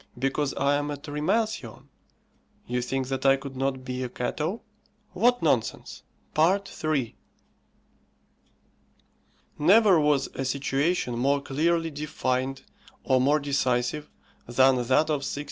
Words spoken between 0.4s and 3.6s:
I am a Trimalcion, you think that I could